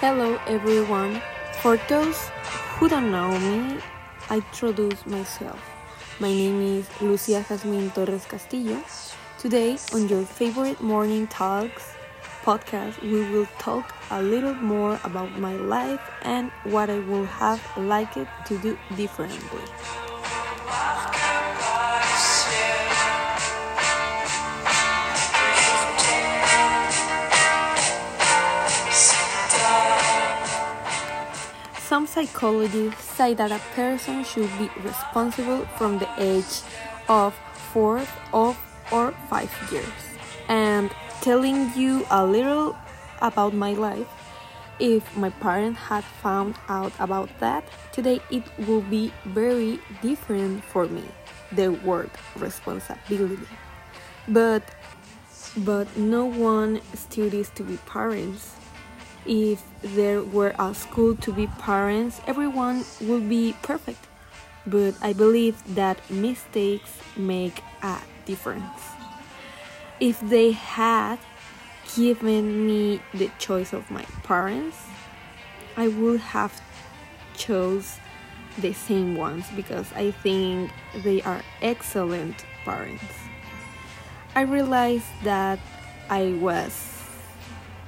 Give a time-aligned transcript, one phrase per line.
[0.00, 1.20] Hello everyone.
[1.60, 2.16] For those
[2.78, 3.76] who don't know me,
[4.30, 5.60] I introduce myself.
[6.18, 8.82] My name is Lucia Jasmine Torres Castillo.
[9.38, 11.92] Today, on your favorite morning talks
[12.42, 17.60] podcast, we will talk a little more about my life and what I would have
[17.76, 19.60] liked to do differently.
[31.90, 36.62] Some psychologists say that a person should be responsible from the age
[37.08, 37.34] of
[37.72, 38.56] four of
[38.92, 39.98] or five years.
[40.46, 40.88] And
[41.20, 42.78] telling you a little
[43.20, 44.06] about my life,
[44.78, 50.86] if my parents had found out about that, today it would be very different for
[50.86, 51.02] me.
[51.50, 53.50] The word responsibility.
[54.28, 54.62] But
[55.56, 58.59] but no one studies to be parents
[59.26, 64.06] if there were a school to be parents, everyone would be perfect.
[64.66, 68.82] But I believe that mistakes make a difference.
[69.98, 71.18] If they had
[71.96, 74.78] given me the choice of my parents,
[75.76, 76.60] I would have
[77.34, 77.98] chose
[78.58, 80.70] the same ones because I think
[81.02, 83.04] they are excellent parents.
[84.34, 85.58] I realized that
[86.08, 86.99] I was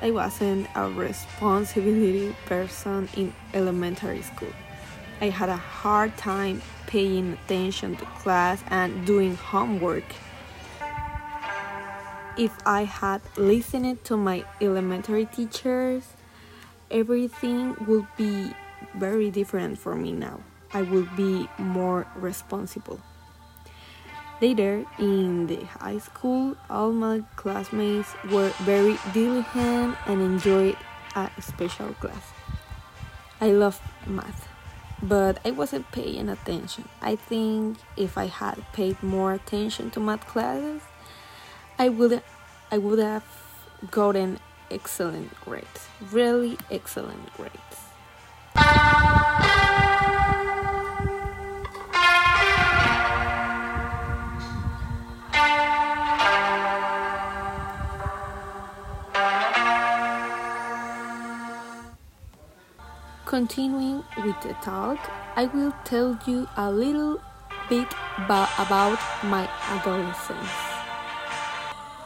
[0.00, 4.52] I wasn't a responsibility person in elementary school.
[5.20, 10.04] I had a hard time paying attention to class and doing homework.
[12.36, 16.04] If I had listened to my elementary teachers,
[16.92, 18.52] everything would be
[18.94, 20.38] very different for me now.
[20.72, 23.00] I would be more responsible.
[24.40, 30.76] Later, in the high school, all my classmates were very diligent and enjoyed
[31.16, 32.32] a special class.
[33.40, 34.48] I love math,
[35.02, 36.88] but I wasn't paying attention.
[37.02, 40.82] I think if I had paid more attention to math classes,
[41.78, 42.22] I would
[42.70, 43.26] I would have
[43.90, 44.38] gotten
[44.70, 49.07] excellent grades, really excellent grades.
[63.28, 64.96] Continuing with the talk,
[65.36, 67.20] I will tell you a little
[67.68, 67.86] bit
[68.24, 70.48] about my adolescence.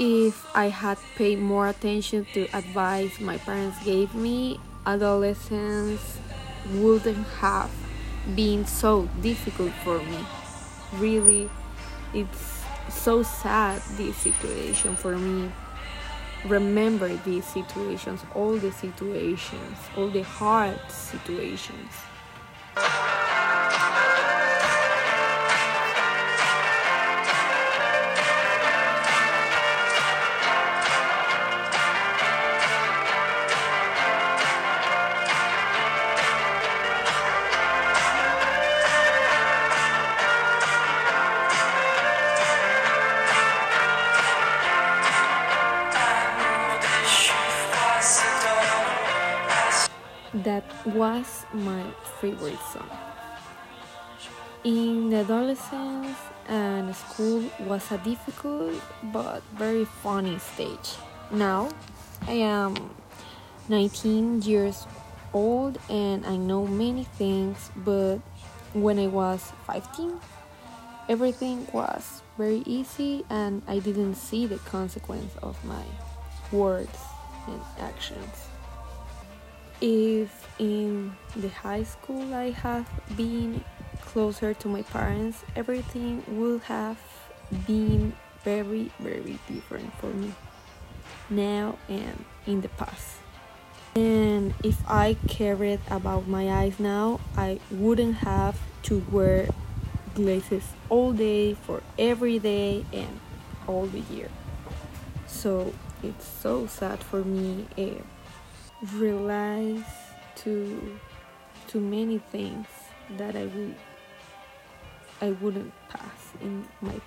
[0.00, 6.18] If I had paid more attention to advice my parents gave me, adolescence
[6.72, 7.70] wouldn't have
[8.34, 10.18] been so difficult for me.
[10.94, 11.48] Really,
[12.12, 15.52] it's so sad this situation for me
[16.44, 21.90] remember these situations, all the situations, all the hard situations.
[50.42, 51.84] That was my
[52.20, 52.90] favorite song.
[54.64, 56.16] In adolescence
[56.48, 58.74] and school was a difficult
[59.12, 60.96] but very funny stage.
[61.30, 61.68] Now
[62.26, 62.74] I am
[63.68, 64.86] 19 years
[65.32, 68.18] old and I know many things, but
[68.72, 70.18] when I was 15,
[71.08, 75.84] everything was very easy and I didn't see the consequence of my
[76.50, 76.98] words
[77.46, 78.48] and actions
[79.80, 83.64] if in the high school I have been
[84.00, 86.98] closer to my parents, everything would have
[87.66, 88.14] been
[88.44, 90.32] very, very different for me
[91.30, 93.16] now and in the past.
[93.96, 99.48] And if I cared about my eyes now, I wouldn't have to wear
[100.14, 103.20] glasses all day for every day and
[103.66, 104.28] all the year.
[105.26, 105.72] So
[106.02, 107.66] it's so sad for me.
[107.78, 108.02] Uh,
[108.92, 109.84] realize
[110.36, 110.98] to
[111.68, 112.66] to many things
[113.16, 113.74] that I would
[115.20, 117.00] I wouldn't pass in my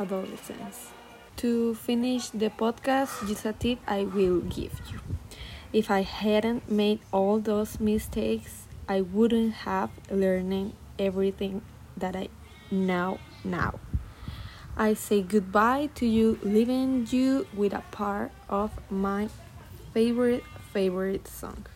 [0.00, 0.90] adolescence.
[1.36, 4.98] To finish the podcast, just a tip I will give you.
[5.72, 11.62] If I hadn't made all those mistakes, I wouldn't have learned everything
[11.96, 12.28] that I
[12.70, 13.78] know now.
[14.76, 19.28] I say goodbye to you, leaving you with a part of my
[19.92, 21.66] favorite favorite song.